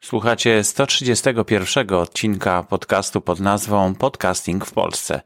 [0.00, 5.20] Słuchacie 131 odcinka podcastu pod nazwą Podcasting w Polsce.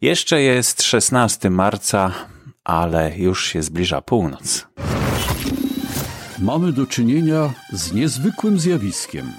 [0.00, 2.12] Jeszcze jest 16 marca,
[2.64, 4.66] ale już się zbliża północ.
[6.38, 9.32] Mamy do czynienia z niezwykłym zjawiskiem.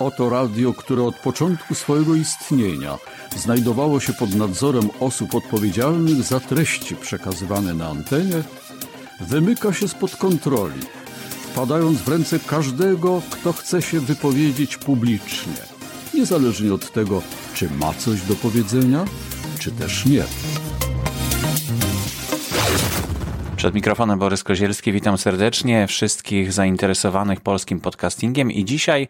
[0.00, 2.98] Oto radio, które od początku swojego istnienia
[3.36, 8.42] znajdowało się pod nadzorem osób odpowiedzialnych za treści przekazywane na antenie,
[9.20, 10.80] wymyka się spod kontroli
[11.50, 15.52] wpadając w ręce każdego, kto chce się wypowiedzieć publicznie,
[16.14, 17.22] niezależnie od tego,
[17.54, 19.04] czy ma coś do powiedzenia,
[19.58, 20.24] czy też nie.
[23.56, 28.50] Przed mikrofonem Borys Kozielski, witam serdecznie wszystkich zainteresowanych polskim podcastingiem.
[28.50, 29.08] I dzisiaj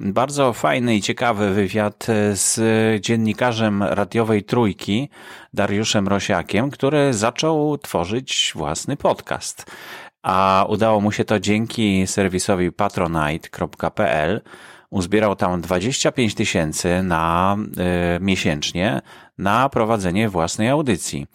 [0.00, 2.60] bardzo fajny i ciekawy wywiad z
[3.02, 5.08] dziennikarzem radiowej Trójki,
[5.52, 9.66] Dariuszem Rosiakiem, który zaczął tworzyć własny podcast
[10.24, 14.40] a udało mu się to dzięki serwisowi patronite.pl.
[14.90, 17.56] Uzbierał tam 25 tysięcy na
[18.16, 19.02] y, miesięcznie
[19.38, 21.26] na prowadzenie własnej audycji.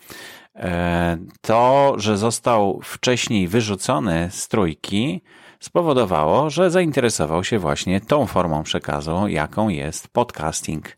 [0.55, 5.21] E, to, że został wcześniej wyrzucony z trójki,
[5.59, 10.97] spowodowało, że zainteresował się właśnie tą formą przekazu, jaką jest podcasting.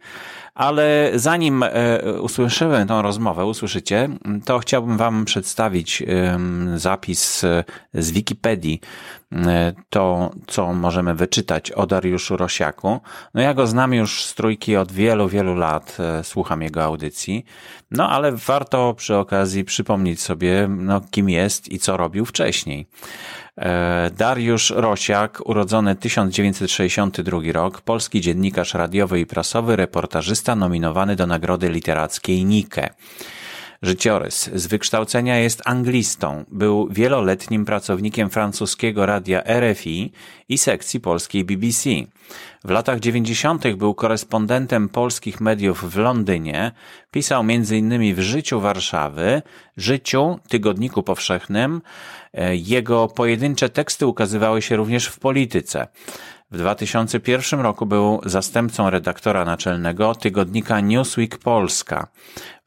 [0.61, 4.09] Ale zanim e, usłyszymy tą rozmowę, usłyszycie,
[4.45, 6.03] to chciałbym Wam przedstawić
[6.75, 7.45] zapis
[7.93, 9.20] z Wikipedii, e,
[9.89, 12.99] to co możemy wyczytać o Dariuszu Rosiaku.
[13.33, 17.45] No ja go znam już z trójki od wielu, wielu lat, e, słucham jego audycji,
[17.91, 22.87] no ale warto przy okazji przypomnieć sobie, no, kim jest i co robił wcześniej.
[23.57, 31.69] E, Dariusz Rosiak, urodzony 1962 rok, polski dziennikarz radiowy i prasowy, reportażysta nominowany do Nagrody
[31.69, 32.89] Literackiej Nike.
[33.83, 34.49] Życiorys.
[34.53, 36.45] Z wykształcenia jest anglistą.
[36.51, 40.11] Był wieloletnim pracownikiem francuskiego radia RFI
[40.49, 41.89] i sekcji polskiej BBC.
[42.63, 43.75] W latach 90.
[43.75, 46.71] był korespondentem polskich mediów w Londynie.
[47.11, 48.15] Pisał m.in.
[48.15, 49.41] w Życiu Warszawy,
[49.77, 51.81] Życiu, Tygodniku Powszechnym.
[52.33, 55.87] E, jego pojedyncze teksty ukazywały się również w polityce.
[56.51, 62.07] W 2001 roku był zastępcą redaktora naczelnego tygodnika Newsweek Polska.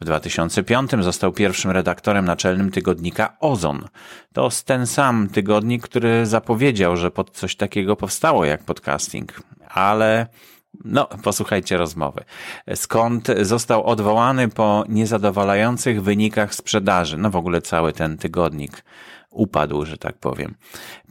[0.00, 3.88] W 2005 został pierwszym redaktorem naczelnym tygodnika Ozon.
[4.32, 9.42] To ten sam tygodnik, który zapowiedział, że pod coś takiego powstało jak podcasting.
[9.68, 10.26] Ale
[10.84, 12.24] no, posłuchajcie rozmowy.
[12.74, 17.18] Skąd został odwołany po niezadowalających wynikach sprzedaży?
[17.18, 18.84] No w ogóle cały ten tygodnik
[19.34, 20.54] upadł, że tak powiem.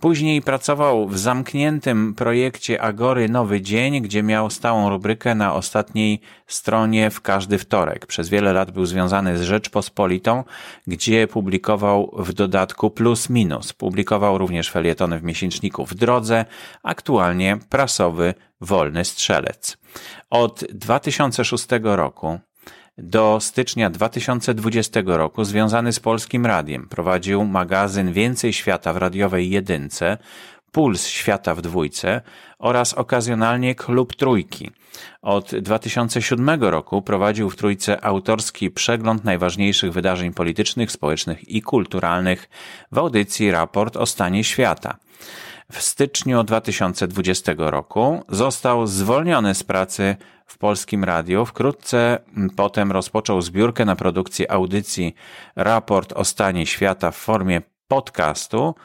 [0.02, 7.10] Później pracował w zamkniętym projekcie Agory Nowy Dzień, gdzie miał stałą rubrykę na ostatniej stronie
[7.10, 8.06] w każdy wtorek.
[8.06, 10.44] Przez wiele lat był związany z Rzeczpospolitą,
[10.88, 13.74] gdzie publikował w dodatku plus minus.
[13.74, 16.46] Publikował również felietony w miesięczniku w drodze,
[16.84, 19.78] aktualnie prasowy Wolny Strzelec.
[20.30, 22.40] Od 2006 roku
[22.98, 26.88] do stycznia 2020 roku związany z Polskim Radiem.
[26.90, 30.18] Prowadził magazyn Więcej Świata w radiowej jedynce,
[30.72, 32.22] Puls Świata w dwójce
[32.60, 34.72] oraz okazjonalnie Klub Trójki.
[35.22, 42.50] Od 2007 roku prowadził w Trójce autorski przegląd najważniejszych wydarzeń politycznych, społecznych i kulturalnych
[42.92, 44.98] w audycji Raport o stanie świata.
[45.72, 50.16] W styczniu 2020 roku został zwolniony z pracy
[50.46, 51.46] w Polskim Radiu.
[51.46, 52.20] Wkrótce
[52.56, 55.16] potem rozpoczął zbiórkę na produkcję audycji
[55.56, 58.76] Raport o stanie świata w formie podcastu.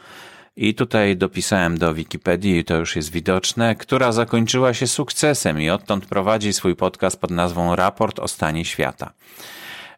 [0.56, 6.06] I tutaj dopisałem do Wikipedii, to już jest widoczne, która zakończyła się sukcesem i odtąd
[6.06, 9.12] prowadzi swój podcast pod nazwą Raport o stanie świata.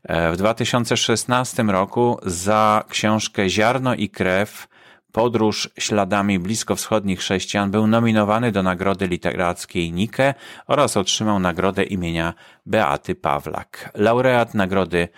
[0.05, 4.69] E, w 2016 roku za książkę Ziarno i krew
[5.13, 10.35] Podróż śladami bliskowschodnich chrześcijan był nominowany do Nagrody Literackiej Nike
[10.67, 12.35] oraz otrzymał nagrodę imienia
[12.67, 13.91] Beaty Pawlak.
[13.95, 15.09] Laureat Nagrody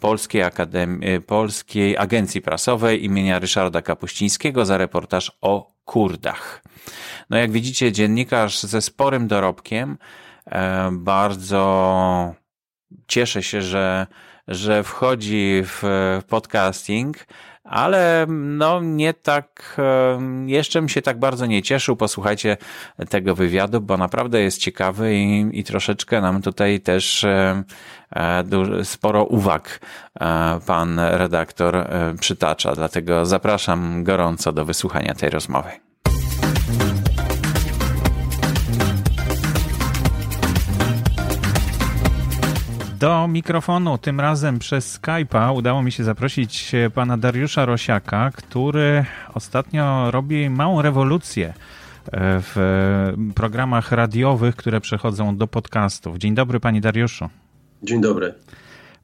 [0.00, 6.62] Polskiej, Akademii, Polskiej Agencji Prasowej imienia Ryszarda Kapuścińskiego za reportaż o Kurdach.
[7.30, 9.98] No jak widzicie, dziennikarz ze sporym dorobkiem,
[10.46, 12.34] e, bardzo
[13.06, 14.06] cieszę się, że,
[14.48, 15.82] że wchodzi w
[16.28, 17.16] podcasting,
[17.64, 19.80] ale no nie tak,
[20.46, 21.96] jeszcze mi się tak bardzo nie cieszył.
[21.96, 22.56] Posłuchajcie
[23.08, 27.64] tego wywiadu, bo naprawdę jest ciekawy i, i troszeczkę nam tutaj też e,
[28.84, 29.80] sporo uwag
[30.20, 32.74] e, pan redaktor e, przytacza.
[32.74, 35.70] Dlatego zapraszam gorąco do wysłuchania tej rozmowy.
[43.02, 49.04] Do mikrofonu, tym razem przez Skype'a, udało mi się zaprosić pana Dariusza Rosiaka, który
[49.34, 51.54] ostatnio robi małą rewolucję
[52.12, 56.18] w programach radiowych, które przechodzą do podcastów.
[56.18, 57.28] Dzień dobry, panie Dariuszu.
[57.82, 58.34] Dzień dobry.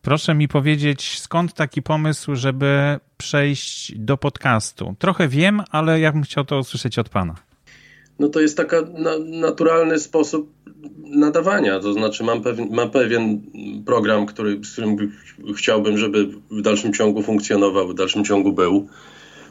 [0.02, 4.96] Proszę mi powiedzieć, skąd taki pomysł, żeby przejść do podcastu?
[4.98, 7.34] Trochę wiem, ale ja bym chciał to usłyszeć od pana.
[8.18, 10.52] No to jest taki na, naturalny sposób
[11.10, 11.80] nadawania.
[11.80, 13.40] To znaczy, mam pewien, mam pewien
[13.86, 15.12] program, który, z którym
[15.56, 18.88] chciałbym, żeby w dalszym ciągu funkcjonował, w dalszym ciągu był.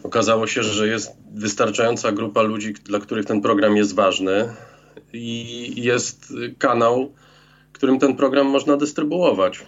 [0.04, 4.50] Okazało się, że jest wystarczająca grupa ludzi, dla których ten program jest ważny
[5.14, 7.14] i jest kanał,
[7.72, 9.60] którym ten program można dystrybuować.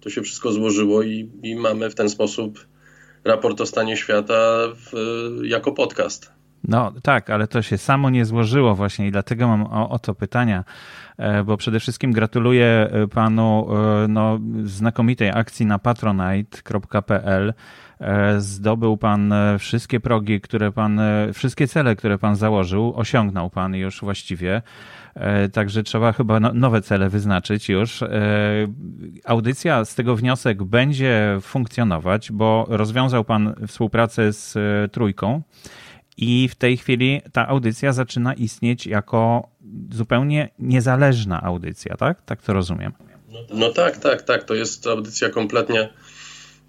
[0.00, 2.66] To się wszystko złożyło i, i mamy w ten sposób
[3.24, 4.92] raport o stanie świata w,
[5.42, 6.33] jako podcast.
[6.68, 10.14] No tak, ale to się samo nie złożyło właśnie i dlatego mam o, o to
[10.14, 10.64] pytania,
[11.16, 13.66] e, bo przede wszystkim gratuluję e, panu
[14.04, 17.54] e, no, znakomitej akcji na patronite.pl.
[18.38, 21.00] Zdobył pan wszystkie progi, które pan,
[21.34, 24.62] wszystkie cele, które pan założył, osiągnął pan już właściwie.
[25.52, 28.04] Także trzeba chyba no, nowe cele wyznaczyć już.
[29.24, 34.54] Audycja z tego wniosek będzie funkcjonować, bo rozwiązał pan współpracę z
[34.92, 35.42] Trójką.
[36.16, 39.48] I w tej chwili ta audycja zaczyna istnieć jako
[39.92, 42.22] zupełnie niezależna audycja, tak?
[42.22, 42.92] Tak to rozumiem.
[43.50, 44.44] No, tak, tak, tak.
[44.44, 45.88] To jest audycja kompletnie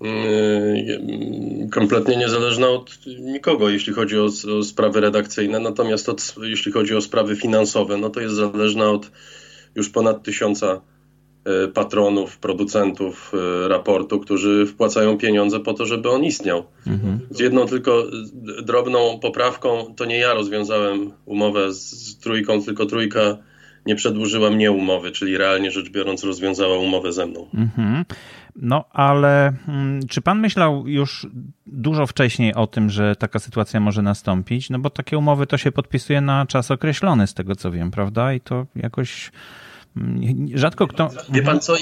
[0.01, 4.25] yy, kompletnie niezależna od nikogo, jeśli chodzi o,
[4.59, 5.59] o sprawy redakcyjne.
[5.59, 9.11] Natomiast od, jeśli chodzi o sprawy finansowe, no to jest zależna od
[9.75, 10.81] już ponad tysiąca
[11.73, 16.65] patronów, producentów e, raportu, którzy wpłacają pieniądze po to, żeby on istniał.
[16.87, 17.19] Mhm.
[17.29, 18.03] Z jedną tylko
[18.63, 23.37] drobną poprawką, to nie ja rozwiązałem umowę z trójką, tylko trójka
[23.85, 27.47] nie przedłużyła mnie umowy, czyli realnie rzecz biorąc rozwiązała umowę ze mną.
[27.53, 28.05] Mhm.
[28.55, 31.27] No ale hmm, czy pan myślał już
[31.67, 34.69] dużo wcześniej o tym, że taka sytuacja może nastąpić?
[34.69, 38.33] No bo takie umowy to się podpisuje na czas określony, z tego co wiem, prawda?
[38.33, 39.31] I to jakoś
[40.53, 41.09] Rzadko kto.
[41.29, 41.77] Wie pan co?
[41.77, 41.81] Y,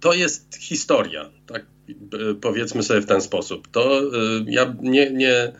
[0.00, 1.66] to jest historia, tak
[2.14, 3.68] y, powiedzmy sobie w ten sposób.
[3.68, 5.52] To y, ja nie, nie,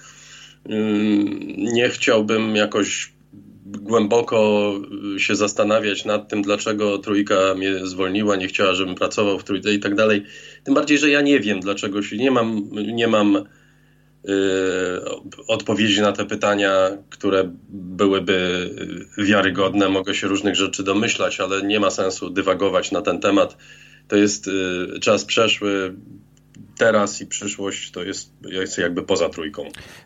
[1.58, 3.12] nie chciałbym jakoś
[3.66, 4.72] głęboko
[5.18, 9.78] się zastanawiać nad tym, dlaczego trójka mnie zwolniła, nie chciała, żebym pracował w trójce i
[9.78, 10.24] tak dalej.
[10.64, 13.44] Tym bardziej, że ja nie wiem, dlaczego się nie mam, nie mam
[15.46, 18.70] odpowiedzi na te pytania, które byłyby
[19.18, 19.88] wiarygodne.
[19.88, 23.56] Mogę się różnych rzeczy domyślać, ale nie ma sensu dywagować na ten temat.
[24.08, 25.94] To jest y, czas przeszły,
[26.78, 28.32] teraz i przyszłość to jest,
[28.78, 29.62] jakby poza trójką.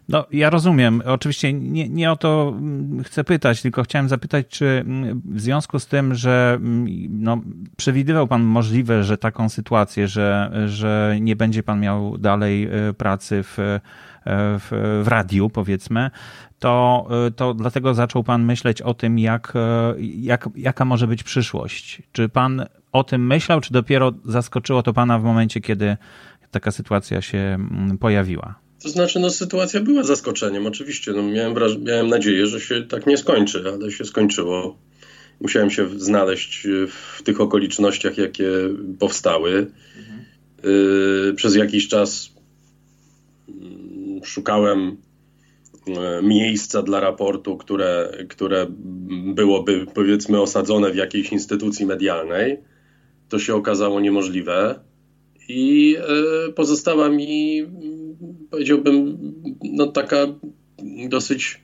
[0.09, 1.03] No, ja rozumiem.
[1.07, 5.79] Oczywiście nie, nie o to mm, chcę pytać, tylko chciałem zapytać, czy mm, w związku
[5.79, 7.41] z tym, że mm, no,
[7.77, 13.43] przewidywał Pan możliwe, że taką sytuację, że, że nie będzie Pan miał dalej y, pracy
[13.43, 13.59] w
[14.27, 16.11] w, w radiu, powiedzmy,
[16.59, 19.53] to, to dlatego zaczął Pan myśleć o tym, jak,
[20.01, 22.03] jak, jaka może być przyszłość.
[22.13, 25.97] Czy Pan o tym myślał, czy dopiero zaskoczyło to Pana w momencie, kiedy
[26.53, 28.55] taka sytuacja się mm, pojawiła?
[28.83, 31.13] To znaczy, no, sytuacja była zaskoczeniem, oczywiście.
[31.13, 31.55] No, miałem,
[31.85, 34.79] miałem nadzieję, że się tak nie skończy, ale się skończyło.
[35.41, 38.49] Musiałem się znaleźć w tych okolicznościach, jakie
[38.99, 39.67] powstały.
[39.99, 40.25] Mhm.
[41.31, 42.33] Y, przez jakiś czas
[44.25, 44.97] szukałem
[45.87, 48.67] e, miejsca dla raportu, które, które
[49.35, 52.59] byłoby powiedzmy osadzone w jakiejś instytucji medialnej.
[53.29, 54.81] To się okazało niemożliwe
[55.49, 55.97] i
[56.49, 57.67] e, pozostała mi,
[58.51, 59.19] powiedziałbym,
[59.65, 60.27] no taka
[61.09, 61.61] dosyć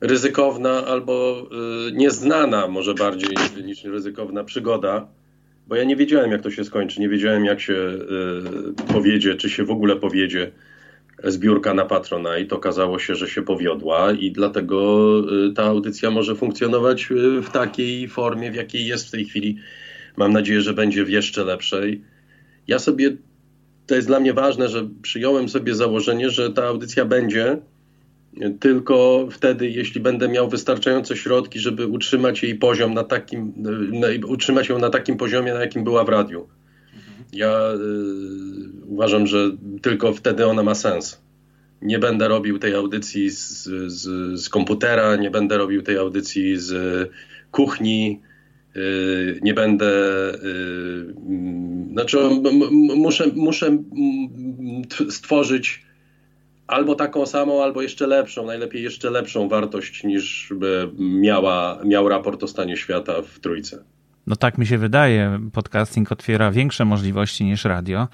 [0.00, 1.46] ryzykowna albo
[1.88, 5.08] e, nieznana może bardziej niż ryzykowna przygoda,
[5.66, 7.98] bo ja nie wiedziałem jak to się skończy, nie wiedziałem jak się
[8.88, 10.52] powiedzie, czy się w ogóle powiedzie
[11.24, 12.56] zbiórka na Patronite.
[12.56, 15.06] Okazało się, że się powiodła i dlatego
[15.54, 17.08] ta audycja może funkcjonować
[17.42, 19.56] w takiej formie, w jakiej jest w tej chwili.
[20.16, 22.02] Mam nadzieję, że będzie w jeszcze lepszej.
[22.68, 23.16] Ja sobie,
[23.86, 27.58] to jest dla mnie ważne, że przyjąłem sobie założenie, że ta audycja będzie
[28.60, 33.52] tylko wtedy, jeśli będę miał wystarczające środki, żeby utrzymać jej poziom na takim,
[34.26, 36.48] utrzymać ją na takim poziomie, na jakim była w radiu.
[37.32, 39.50] Ja y, uważam, że
[39.82, 41.22] tylko wtedy ona ma sens.
[41.82, 47.10] Nie będę robił tej audycji z, z, z komputera, nie będę robił tej audycji z
[47.50, 48.20] kuchni,
[49.42, 49.88] nie będę.
[50.34, 51.14] Y,
[51.92, 52.18] znaczy,
[52.96, 53.78] muszę, muszę
[55.10, 55.82] stworzyć
[56.66, 60.52] albo taką samą, albo jeszcze lepszą, najlepiej jeszcze lepszą wartość niż
[60.98, 63.84] miała, miał raport o stanie świata w trójce.
[64.26, 65.40] No tak mi się wydaje.
[65.52, 68.08] Podcasting otwiera większe możliwości niż radio,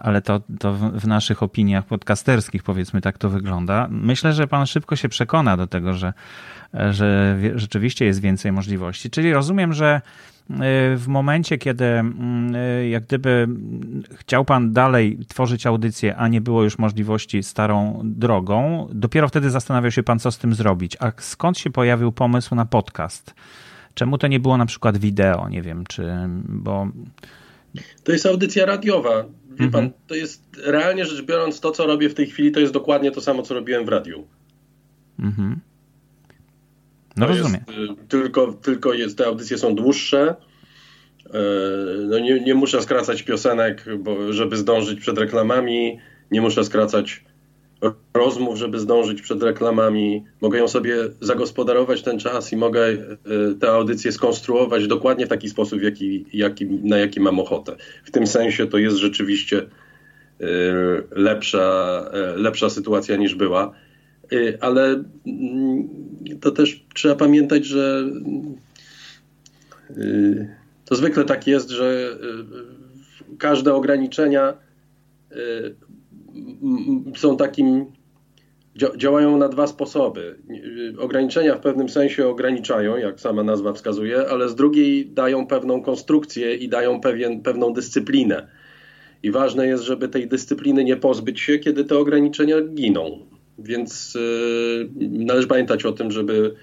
[0.00, 3.88] ale to, to w naszych opiniach podcasterskich, powiedzmy, tak to wygląda.
[3.90, 6.12] Myślę, że pan szybko się przekona do tego, że,
[6.90, 9.10] że rzeczywiście jest więcej możliwości.
[9.10, 10.00] Czyli rozumiem, że
[10.96, 12.54] w momencie, kiedy mm,
[12.90, 13.48] jak gdyby
[14.14, 19.90] chciał Pan dalej tworzyć audycję, a nie było już możliwości starą drogą, dopiero wtedy zastanawiał
[19.90, 20.96] się Pan, co z tym zrobić.
[21.00, 23.34] A skąd się pojawił pomysł na podcast?
[23.96, 25.48] Czemu to nie było na przykład wideo?
[25.48, 26.12] Nie wiem, czy.
[26.48, 26.88] Bo...
[28.04, 29.24] To jest audycja radiowa.
[29.50, 29.70] Wie mhm.
[29.70, 33.10] pan, to jest realnie rzecz biorąc, to co robię w tej chwili, to jest dokładnie
[33.10, 34.26] to samo, co robiłem w radiu.
[35.18, 35.60] Mhm.
[37.16, 37.60] No to rozumiem.
[37.68, 40.34] Jest, y, tylko, tylko jest, te audycje są dłuższe.
[41.26, 41.30] Y,
[42.06, 45.98] no nie, nie muszę skracać piosenek, bo, żeby zdążyć przed reklamami.
[46.30, 47.24] Nie muszę skracać
[48.14, 50.24] rozmów, żeby zdążyć przed reklamami.
[50.40, 52.98] Mogę ją sobie zagospodarować ten czas i mogę y,
[53.60, 57.76] tę audycję skonstruować dokładnie w taki sposób, jaki, jaki, na jaki mam ochotę.
[58.04, 59.66] W tym sensie to jest rzeczywiście
[61.10, 62.04] lepsza,
[62.36, 63.72] lepsza sytuacja niż była.
[64.60, 65.88] Ale mm,
[66.40, 68.10] to też trzeba pamiętać, że
[70.84, 72.18] to zwykle tak jest, że
[73.38, 74.54] każde ograniczenia
[77.16, 77.86] są takim,
[78.96, 80.36] działają na dwa sposoby.
[80.98, 86.54] Ograniczenia w pewnym sensie ograniczają, jak sama nazwa wskazuje, ale z drugiej dają pewną konstrukcję
[86.54, 88.48] i dają pewien, pewną dyscyplinę.
[89.22, 93.26] I ważne jest, żeby tej dyscypliny nie pozbyć się, kiedy te ograniczenia giną.
[93.58, 96.54] Więc yy, należy pamiętać o tym, żeby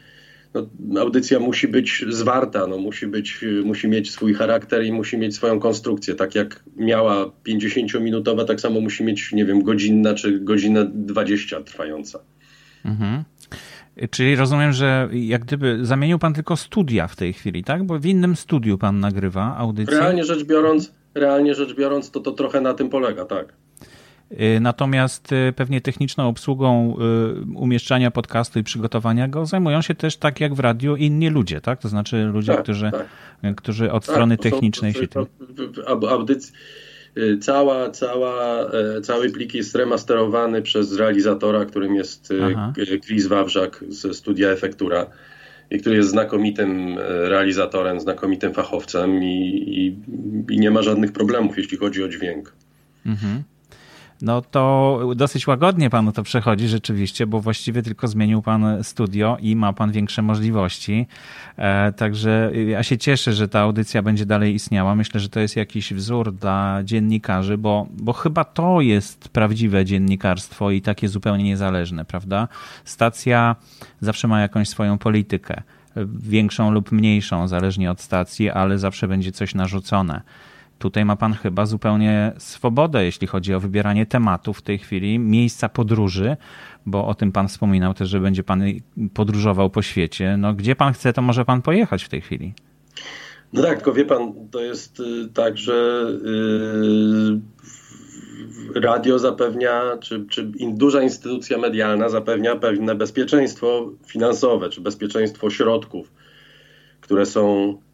[0.80, 5.36] no, audycja musi być zwarta, no, musi, być, musi mieć swój charakter i musi mieć
[5.36, 6.16] swoją konstrukcję.
[6.16, 12.20] Tak jak miała 50-minutowa, tak samo musi mieć, nie wiem, godzinna czy godzinę 20 trwająca.
[12.86, 13.24] Mhm.
[14.10, 17.84] Czyli rozumiem, że jak gdyby zamienił pan tylko studia w tej chwili, tak?
[17.84, 19.98] Bo w innym studiu pan nagrywa audycję.
[19.98, 23.54] Realnie rzecz biorąc, realnie rzecz biorąc, to to trochę na tym polega, tak.
[24.32, 30.18] Y, natomiast y, pewnie techniczną obsługą y, umieszczania podcastu i przygotowania go zajmują się też
[30.18, 31.80] tak jak w radiu inni ludzie, tak?
[31.80, 32.92] To znaczy ludzie, tak, którzy,
[33.42, 33.56] tak.
[33.56, 35.26] którzy od tak, strony technicznej się tym.
[36.10, 36.54] Audycji,
[37.42, 42.74] cała, cała, e, cały plik jest remasterowany przez realizatora, którym jest Aha.
[43.06, 45.06] Chris Wawrzak ze studia Efektura
[45.72, 49.96] i który jest znakomitym e, realizatorem, znakomitym fachowcem i, i,
[50.54, 52.54] i nie ma żadnych problemów, jeśli chodzi o dźwięk.
[53.06, 53.44] Mhm
[54.24, 59.56] no to dosyć łagodnie panu to przechodzi rzeczywiście, bo właściwie tylko zmienił pan studio i
[59.56, 61.08] ma pan większe możliwości.
[61.58, 64.96] E, także ja się cieszę, że ta audycja będzie dalej istniała.
[64.96, 70.72] Myślę, że to jest jakiś wzór dla dziennikarzy, bo, bo chyba to jest prawdziwe dziennikarstwo
[70.72, 72.48] i takie zupełnie niezależne, prawda?
[72.86, 73.56] Stacja
[74.02, 75.62] zawsze ma jakąś swoją politykę,
[76.20, 80.22] większą lub mniejszą, zależnie od stacji, ale zawsze będzie coś narzucone.
[80.84, 85.70] Tutaj ma pan chyba zupełnie swobodę, jeśli chodzi o wybieranie tematów w tej chwili, miejsca
[85.70, 86.38] podróży,
[86.86, 88.64] bo o tym pan wspominał też, że będzie pan
[89.14, 90.38] podróżował po świecie.
[90.38, 92.54] No, gdzie pan chce, to może pan pojechać w tej chwili.
[93.54, 96.06] No tak, tylko wie pan, to jest y, tak, że
[98.76, 106.12] yy, radio zapewnia, czy, czy duża instytucja medialna zapewnia pewne bezpieczeństwo finansowe, czy bezpieczeństwo środków,
[107.02, 107.93] które są Y,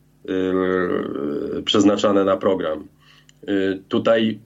[1.65, 2.87] przeznaczane na program.
[3.49, 4.39] Y, tutaj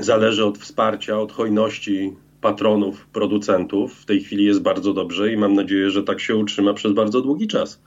[0.00, 3.94] zależy od wsparcia, od hojności patronów, producentów.
[3.94, 7.22] W tej chwili jest bardzo dobrze i mam nadzieję, że tak się utrzyma przez bardzo
[7.22, 7.82] długi czas.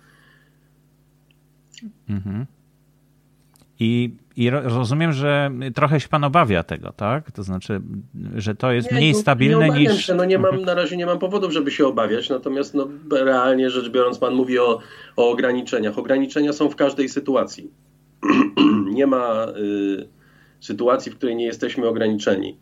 [2.10, 2.46] Mhm.
[3.80, 7.32] I, I, rozumiem, że trochę się pan obawia tego, tak?
[7.32, 7.82] To znaczy,
[8.36, 10.06] że to jest nie, mniej stabilne nie niż.
[10.06, 10.16] Się.
[10.16, 10.66] No nie mam, mhm.
[10.66, 14.60] na razie nie mam powodów, żeby się obawiać, natomiast no, realnie rzecz biorąc, pan mówi
[14.60, 14.80] o,
[15.16, 16.00] o ograniczeniach.
[16.00, 17.72] Ograniczenia są w każdej sytuacji.
[18.98, 20.08] nie ma y,
[20.60, 22.58] sytuacji, w której nie jesteśmy ograniczeni.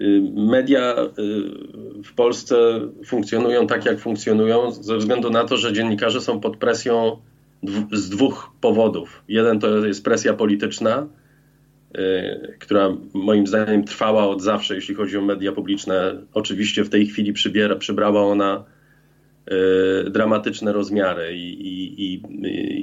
[0.00, 1.08] Y, media y,
[2.04, 7.16] w Polsce funkcjonują tak, jak funkcjonują, ze względu na to, że dziennikarze są pod presją
[7.92, 9.22] z dwóch powodów.
[9.28, 11.06] Jeden to jest presja polityczna,
[11.94, 12.00] yy,
[12.58, 16.22] która moim zdaniem trwała od zawsze, jeśli chodzi o media publiczne.
[16.34, 18.64] Oczywiście w tej chwili przybiera, przybrała ona
[19.50, 22.22] yy, dramatyczne rozmiary i, i, i,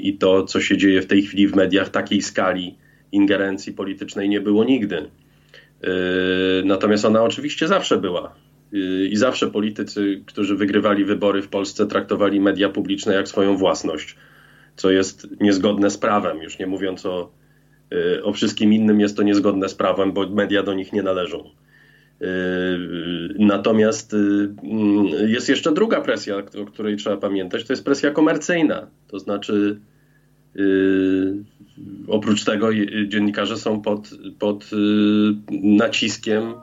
[0.09, 2.75] i to, co się dzieje w tej chwili w mediach, takiej skali
[3.12, 5.09] ingerencji politycznej nie było nigdy.
[6.63, 8.36] Natomiast ona oczywiście zawsze była.
[9.09, 14.15] I zawsze politycy, którzy wygrywali wybory w Polsce, traktowali media publiczne jak swoją własność
[14.79, 17.31] co jest niezgodne z prawem, już nie mówiąc o,
[17.93, 21.43] y, o wszystkim innym, jest to niezgodne z prawem, bo media do nich nie należą.
[22.21, 22.25] Y,
[23.39, 24.50] natomiast y,
[25.27, 28.88] jest jeszcze druga presja, o której trzeba pamiętać, to jest presja komercyjna.
[29.07, 29.79] To znaczy,
[32.07, 32.69] Oprócz tego
[33.07, 34.09] dziennikarze są pod,
[34.39, 34.69] pod
[35.62, 36.53] naciskiem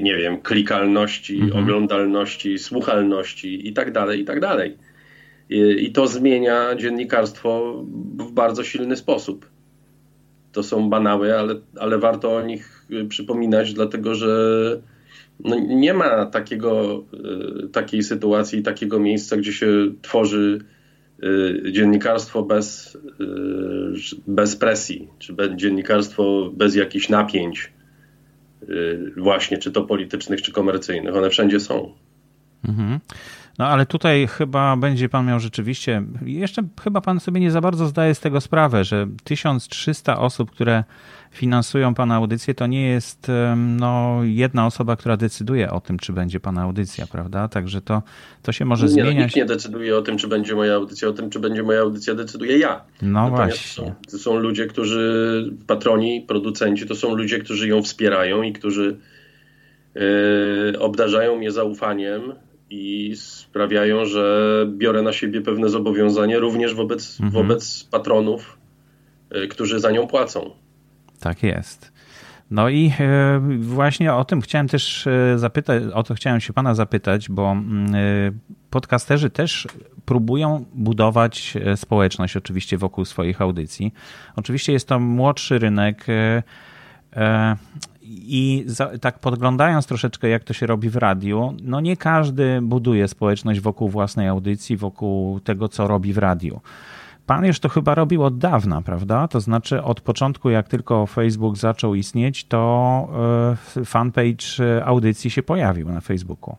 [0.00, 1.64] nie wiem, klikalności, mhm.
[1.64, 4.76] oglądalności, słuchalności i tak dalej, i tak dalej.
[5.50, 7.82] I to zmienia dziennikarstwo
[8.18, 9.46] w bardzo silny sposób.
[10.52, 14.28] To są banały, ale, ale warto o nich przypominać, dlatego że
[15.44, 17.04] no nie ma takiego,
[17.72, 19.66] takiej sytuacji, takiego miejsca, gdzie się
[20.02, 20.64] tworzy
[21.22, 27.72] Y, dziennikarstwo bez, y, bez presji, czy dziennikarstwo bez jakichś napięć,
[28.62, 31.16] y, właśnie czy to politycznych, czy komercyjnych.
[31.16, 31.92] One wszędzie są.
[32.68, 33.00] Mhm.
[33.58, 37.86] No ale tutaj chyba będzie pan miał rzeczywiście, jeszcze chyba pan sobie nie za bardzo
[37.86, 40.84] zdaje z tego sprawę, że 1300 osób, które
[41.30, 46.40] finansują Pana audycję, to nie jest no, jedna osoba, która decyduje o tym, czy będzie
[46.40, 47.48] Pana audycja, prawda?
[47.48, 48.02] Także to,
[48.42, 49.16] to się może nie, no, zmieniać.
[49.16, 51.80] No, nikt nie decyduje o tym, czy będzie moja audycja, o tym, czy będzie moja
[51.80, 52.84] audycja, decyduję ja.
[53.02, 53.84] No Natomiast właśnie.
[53.84, 58.52] To są, to są ludzie, którzy, patroni, producenci, to są ludzie, którzy ją wspierają i
[58.52, 58.96] którzy
[59.94, 62.22] yy, obdarzają mnie zaufaniem
[62.74, 67.30] i sprawiają, że biorę na siebie pewne zobowiązania również wobec, mhm.
[67.30, 68.58] wobec patronów,
[69.30, 70.50] yy, którzy za nią płacą.
[71.20, 71.94] Tak jest.
[72.50, 76.74] No i e, właśnie o tym chciałem też e, zapytać, o to chciałem się pana
[76.74, 77.98] zapytać, bo mm, e,
[78.70, 79.68] podcasterzy też
[80.04, 83.94] próbują budować społeczność oczywiście wokół swoich audycji.
[84.36, 86.06] Oczywiście jest to młodszy rynek
[88.06, 88.66] i
[89.00, 93.88] tak podglądając troszeczkę jak to się robi w radiu, no nie każdy buduje społeczność wokół
[93.88, 96.60] własnej audycji, wokół tego co robi w radiu.
[97.26, 99.28] Pan już to chyba robił od dawna, prawda?
[99.28, 103.08] To znaczy od początku, jak tylko Facebook zaczął istnieć, to
[103.76, 106.56] e, fanpage audycji się pojawił na Facebooku.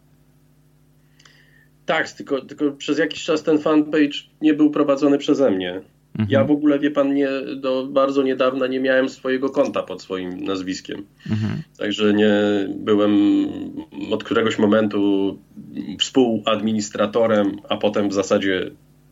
[1.85, 5.81] Tak, tylko, tylko przez jakiś czas ten fanpage nie był prowadzony przeze mnie.
[6.19, 6.29] Mhm.
[6.29, 10.43] Ja w ogóle, wie pan, nie, do bardzo niedawna nie miałem swojego konta pod swoim
[10.43, 11.05] nazwiskiem.
[11.29, 11.61] Mhm.
[11.77, 12.33] Także nie
[12.75, 13.11] byłem
[14.11, 15.37] od któregoś momentu
[15.99, 18.71] współadministratorem, a potem w zasadzie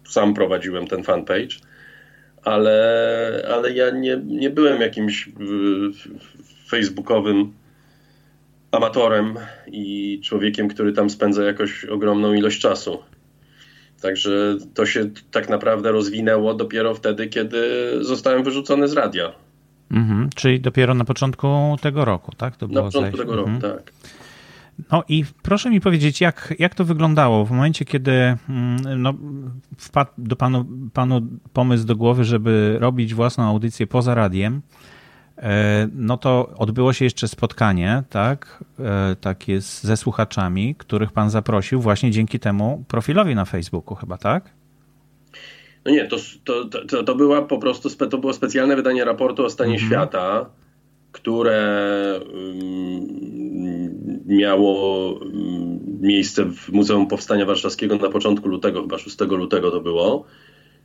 [0.09, 1.55] sam prowadziłem ten fanpage,
[2.43, 5.29] ale, ale ja nie, nie byłem jakimś
[6.69, 7.53] facebookowym
[8.71, 9.35] amatorem
[9.67, 12.99] i człowiekiem, który tam spędza jakoś ogromną ilość czasu.
[14.03, 19.31] Także to się tak naprawdę rozwinęło dopiero wtedy, kiedy zostałem wyrzucony z radia.
[19.91, 21.47] Mhm, czyli dopiero na początku
[21.81, 22.57] tego roku, tak?
[22.57, 23.61] To było na początku tego mhm.
[23.61, 23.93] roku, tak.
[24.91, 28.37] No i proszę mi powiedzieć, jak, jak to wyglądało w momencie, kiedy mm,
[29.01, 29.13] no,
[29.77, 31.21] wpadł do panu, panu
[31.53, 34.61] pomysł do głowy, żeby robić własną audycję poza radiem,
[35.93, 42.11] no to odbyło się jeszcze spotkanie, tak, e, takie ze słuchaczami, których pan zaprosił właśnie
[42.11, 44.49] dzięki temu profilowi na Facebooku chyba, tak?
[45.85, 49.49] No nie, to, to, to, to była po prostu, to było specjalne wydanie raportu o
[49.49, 49.89] stanie mhm.
[49.89, 50.49] świata,
[51.11, 52.19] które
[54.25, 55.19] miało
[56.01, 60.25] miejsce w Muzeum Powstania Warszawskiego na początku lutego, chyba 6 lutego to było.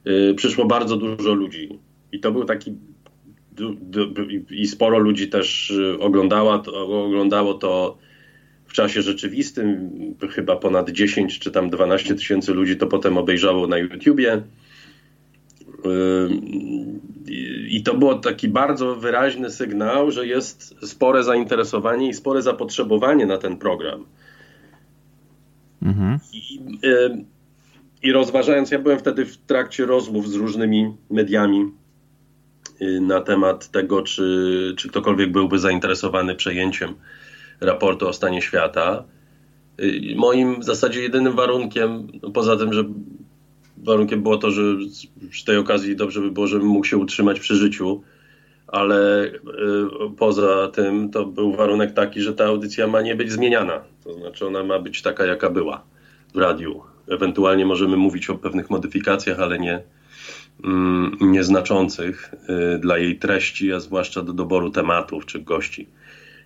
[0.07, 1.79] Y, przyszło bardzo dużo ludzi
[2.13, 2.75] i to był taki
[4.51, 7.99] i sporo ludzi też oglądało to, oglądało to
[8.67, 9.91] w czasie rzeczywistym,
[10.31, 14.43] chyba ponad 10 czy tam 12 tysięcy ludzi to potem obejrzało na YouTubie.
[17.69, 23.39] I to było taki bardzo wyraźny sygnał, że jest spore zainteresowanie i spore zapotrzebowanie na
[23.39, 24.05] ten program.
[25.83, 26.19] Mhm.
[26.33, 26.61] I,
[28.03, 31.88] I rozważając, ja byłem wtedy w trakcie rozmów z różnymi mediami y,
[33.01, 36.95] na temat tego, czy, czy ktokolwiek byłby zainteresowany przejęciem
[37.61, 39.05] raportu o stanie świata.
[39.81, 42.85] Y, moim w zasadzie jedynym warunkiem, no poza tym, że
[43.77, 44.63] warunkiem było to, że
[45.31, 48.03] przy tej okazji dobrze by było, żebym mógł się utrzymać przy życiu,
[48.67, 49.33] ale y,
[50.17, 53.81] poza tym to był warunek taki, że ta audycja ma nie być zmieniana.
[54.05, 55.85] To znaczy ona ma być taka, jaka była
[56.35, 56.83] w radiu.
[57.09, 59.83] Ewentualnie możemy mówić o pewnych modyfikacjach, ale nie
[61.21, 62.35] nieznaczących
[62.75, 65.89] y, dla jej treści, a zwłaszcza do doboru tematów czy gości.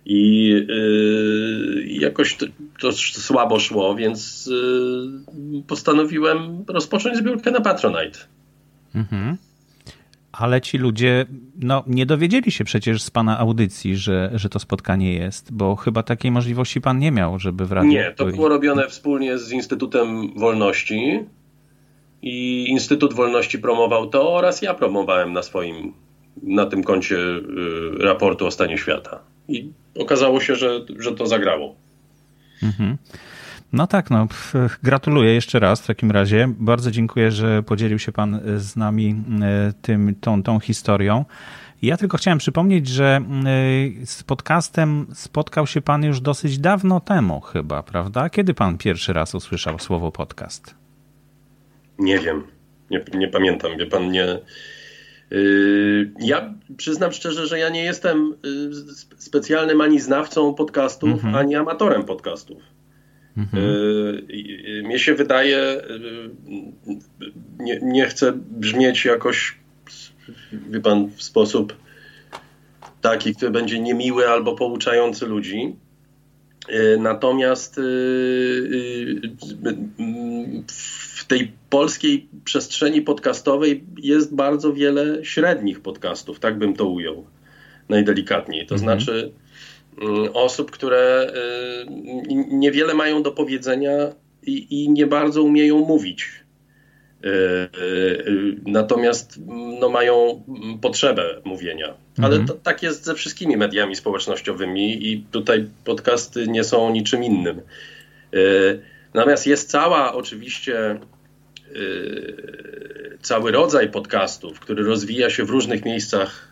[0.05, 2.45] I yy, jakoś to,
[2.79, 4.49] to, słabo szło, więc
[5.53, 8.19] yy, postanowiłem rozpocząć zbiórkę na Patronite.
[8.95, 9.37] Mhm.
[10.31, 11.25] Ale ci ludzie
[11.59, 16.03] no, nie dowiedzieli się przecież z pana audycji, że, że to spotkanie jest, bo chyba
[16.03, 17.89] takiej możliwości pan nie miał, żeby w radiu...
[17.89, 21.19] Nie, to było robione wspólnie z Instytutem Wolności
[22.23, 25.93] i Instytut Wolności promował to oraz ja promowałem na swoim,
[26.43, 27.41] na tym koncie y,
[27.99, 29.19] raportu o stanie świata.
[29.47, 31.75] I okazało się, że, że to zagrało.
[32.63, 32.97] Mhm.
[33.73, 34.27] No tak, no
[34.83, 36.53] gratuluję jeszcze raz w takim razie.
[36.59, 39.15] Bardzo dziękuję, że podzielił się Pan z nami
[39.81, 41.25] tym, tą, tą historią.
[41.81, 43.21] Ja tylko chciałem przypomnieć, że
[44.05, 48.29] z podcastem spotkał się Pan już dosyć dawno temu chyba, prawda?
[48.29, 50.82] Kiedy Pan pierwszy raz usłyszał słowo podcast?
[52.03, 52.43] Nie wiem.
[52.89, 53.77] Nie, nie pamiętam.
[53.77, 54.39] Wie Pan, nie...
[55.31, 58.71] Yy, ja przyznam szczerze, że ja nie jestem yy,
[59.17, 61.35] specjalnym ani znawcą podcastów, mhm.
[61.35, 62.61] ani amatorem podcastów.
[63.37, 63.63] Mhm.
[63.63, 65.81] Yy, mnie się wydaje,
[67.59, 69.57] nie, nie chcę brzmieć jakoś,
[70.69, 71.75] wie pan, w sposób
[73.01, 75.75] taki, który będzie niemiły albo pouczający ludzi.
[76.99, 77.79] Natomiast
[80.67, 87.25] w tej polskiej przestrzeni podcastowej jest bardzo wiele średnich podcastów, tak bym to ujął
[87.89, 88.65] najdelikatniej.
[88.67, 88.99] To mhm.
[88.99, 89.31] znaczy
[90.01, 91.33] mm, osób, które
[92.51, 93.91] niewiele mają do powiedzenia
[94.43, 96.42] i, i nie bardzo umieją mówić.
[97.23, 99.39] Y, y, natomiast
[99.79, 100.43] no, mają
[100.81, 101.93] potrzebę mówienia.
[102.17, 102.47] Ale mhm.
[102.47, 107.61] to, tak jest ze wszystkimi mediami społecznościowymi i tutaj podcasty nie są niczym innym.
[109.13, 110.99] Natomiast jest cała oczywiście
[113.21, 116.47] cały rodzaj podcastów, który rozwija się w różnych miejscach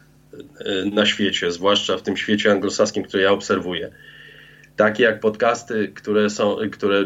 [0.92, 3.92] na świecie, zwłaszcza w tym świecie anglosaskim, który ja obserwuję.
[4.76, 7.06] Takie jak podcasty, które, są, które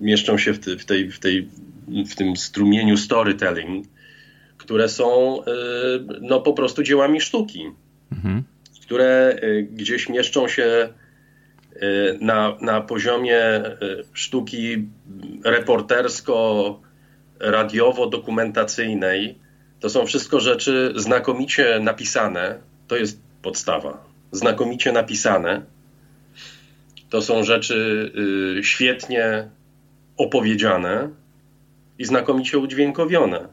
[0.00, 1.48] mieszczą się w, tej, w, tej,
[1.88, 3.86] w tym strumieniu storytelling,
[4.56, 5.44] które są y,
[6.20, 7.70] no, po prostu dziełami sztuki,
[8.12, 8.42] mhm.
[8.82, 9.36] które
[9.70, 10.88] gdzieś mieszczą się
[12.20, 13.62] na, na poziomie
[14.12, 14.88] sztuki
[15.44, 16.80] reportersko
[17.40, 19.34] radiowo-dokumentacyjnej,
[19.80, 22.58] to są wszystko rzeczy znakomicie napisane.
[22.88, 24.04] To jest podstawa.
[24.32, 25.62] Znakomicie napisane.
[27.10, 28.10] To są rzeczy
[28.58, 29.48] y, świetnie
[30.16, 31.08] opowiedziane
[31.98, 33.48] i znakomicie udźwiękowione.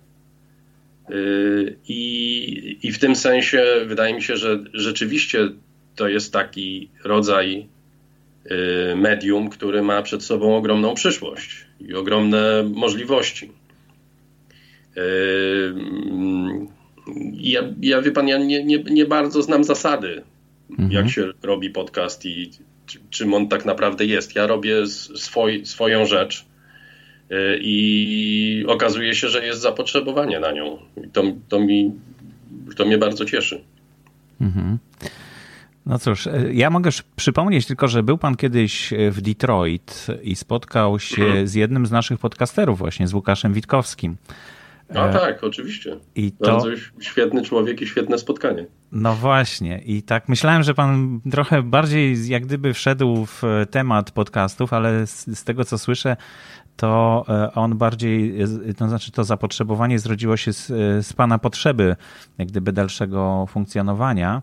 [1.10, 5.50] Y, I, I w tym sensie wydaje mi się, że rzeczywiście
[5.96, 7.68] to jest taki rodzaj
[8.52, 13.52] y, medium, który ma przed sobą ogromną przyszłość i ogromne możliwości.
[17.34, 20.24] Ja, ja wie pan, ja nie, nie, nie bardzo znam zasady,
[20.70, 20.92] mhm.
[20.92, 22.52] jak się robi podcast i
[23.10, 24.36] czym on tak naprawdę jest.
[24.36, 26.53] Ja robię swoj, swoją rzecz y,
[27.62, 30.78] i okazuje się, że jest zapotrzebowanie na nią.
[31.06, 31.92] I to, to, mi,
[32.78, 33.62] to mnie bardzo cieszy.
[34.42, 34.78] Mhm.
[35.86, 41.00] No cóż, y, ja mogę przypomnieć tylko, że był pan kiedyś w Detroit i spotkał
[41.00, 41.48] się mhm.
[41.48, 44.18] z jednym z naszych podcasterów, właśnie z Łukaszem Witkowskim.
[44.96, 45.98] A e, tak, oczywiście.
[46.16, 46.52] I to...
[46.52, 46.70] Bardzo
[47.00, 48.66] świetny człowiek i świetne spotkanie.
[48.92, 49.82] No właśnie.
[49.86, 53.42] I tak myślałem, że pan trochę bardziej jak gdyby wszedł w
[53.72, 56.18] temat podcastów, ale z, z tego co słyszę,
[56.76, 58.36] to e, on bardziej,
[58.78, 60.68] to znaczy to zapotrzebowanie zrodziło się z,
[61.06, 61.96] z pana potrzeby
[62.38, 64.42] jak gdyby dalszego funkcjonowania.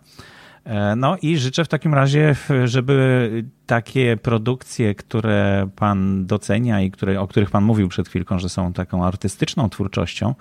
[0.64, 3.30] E, no i życzę w takim razie, żeby
[3.66, 8.72] takie produkcje, które Pan docenia i które, o których Pan mówił przed chwilką, że są
[8.72, 10.34] taką artystyczną twórczością,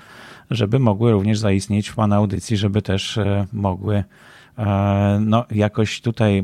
[0.52, 4.04] żeby mogły również zaistnieć w Pana audycji, żeby też e, mogły e,
[5.19, 6.43] no, jakoś tutaj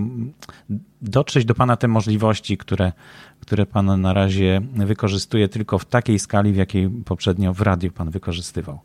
[1.01, 2.91] dotrzeć do Pana te możliwości, które,
[3.39, 8.09] które Pan na razie wykorzystuje tylko w takiej skali, w jakiej poprzednio w radiu Pan
[8.09, 8.79] wykorzystywał.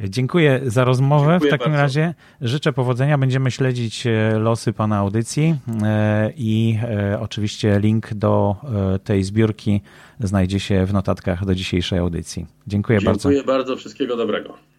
[0.00, 1.32] Dziękuję za rozmowę.
[1.32, 1.82] Dziękuję w takim bardzo.
[1.82, 3.18] razie życzę powodzenia.
[3.18, 8.56] Będziemy śledzić e, losy Pana audycji e, i e, oczywiście link do
[9.04, 9.80] tej zbiórki
[10.20, 12.46] znajdzie się w notatkach do dzisiejszej audycji.
[12.66, 13.30] Dziękuję, Dziękuję bardzo.
[13.30, 13.76] Dziękuję bardzo.
[13.76, 14.77] Wszystkiego dobrego.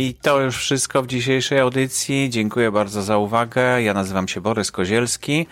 [0.00, 2.30] I to już wszystko w dzisiejszej audycji.
[2.30, 3.82] Dziękuję bardzo za uwagę.
[3.82, 5.46] Ja nazywam się Borys Kozielski.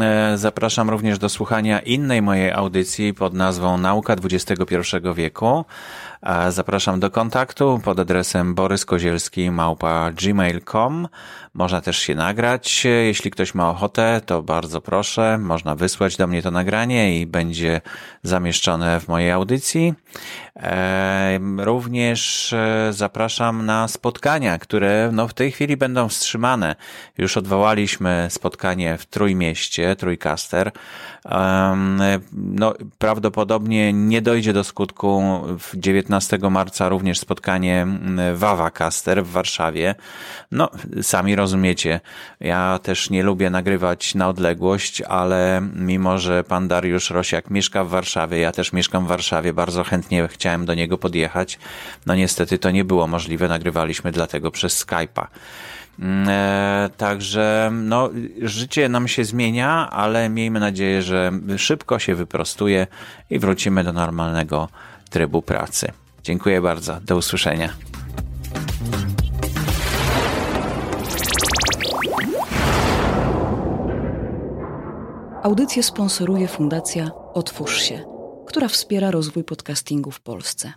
[0.00, 4.76] E, zapraszam również do słuchania innej mojej audycji pod nazwą Nauka XXI
[5.14, 5.64] wieku.
[6.48, 11.08] Zapraszam do kontaktu pod adresem boryskozielski małpa gmail.com.
[11.54, 12.84] Można też się nagrać.
[12.84, 15.38] Jeśli ktoś ma ochotę, to bardzo proszę.
[15.38, 17.80] Można wysłać do mnie to nagranie i będzie
[18.22, 19.94] zamieszczone w mojej audycji.
[21.58, 26.76] Również e, zapraszam na spotkania, które no, w tej chwili będą wstrzymane.
[27.18, 30.72] Już odwołaliśmy spotkanie w Trójmieście, Trójkaster.
[32.32, 35.22] No, prawdopodobnie nie dojdzie do skutku
[35.58, 37.86] w 19 marca również spotkanie
[38.34, 39.94] Wawa Caster w Warszawie.
[40.52, 40.70] No,
[41.02, 42.00] sami rozumiecie,
[42.40, 47.88] ja też nie lubię nagrywać na odległość, ale mimo, że pan Dariusz Rosiak mieszka w
[47.88, 51.58] Warszawie, ja też mieszkam w Warszawie, bardzo chętnie chciałem do niego podjechać.
[52.06, 55.26] No niestety to nie było możliwe, nagrywaliśmy dlatego przez Skype'a.
[56.00, 58.10] Mm, e, także no,
[58.42, 62.86] życie nam się zmienia, ale miejmy nadzieję, że szybko się wyprostuje
[63.30, 64.68] i wrócimy do normalnego
[65.10, 65.92] trybu pracy.
[66.22, 67.00] Dziękuję bardzo.
[67.00, 67.68] Do usłyszenia.
[75.42, 78.04] Audycję sponsoruje Fundacja Otwórz się,
[78.46, 80.72] która wspiera rozwój podcastingu w Polsce.